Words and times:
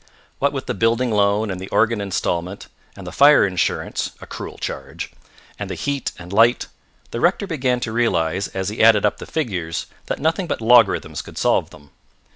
What 0.39 0.51
with 0.51 0.65
the 0.65 0.73
building 0.73 1.11
loan 1.11 1.51
and 1.51 1.61
the 1.61 1.69
organ 1.69 2.01
instalment, 2.01 2.65
and 2.95 3.05
the 3.05 3.11
fire 3.11 3.45
insurance, 3.45 4.09
a 4.19 4.25
cruel 4.25 4.57
charge, 4.57 5.11
and 5.59 5.69
the 5.69 5.75
heat 5.75 6.11
and 6.17 6.33
light, 6.33 6.65
the 7.11 7.19
rector 7.21 7.45
began 7.45 7.79
to 7.81 7.91
realize 7.91 8.47
as 8.47 8.69
he 8.69 8.81
added 8.83 9.05
up 9.05 9.17
the 9.19 9.27
figures 9.27 9.85
that 10.07 10.17
nothing 10.17 10.47
but 10.47 10.59
logarithms 10.59 11.21
could 11.21 11.37
solve 11.37 11.69
them. 11.69 11.91